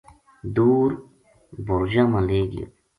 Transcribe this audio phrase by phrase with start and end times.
[0.55, 0.89] دُور
[1.65, 2.65] بھُرجاں ما لے گیو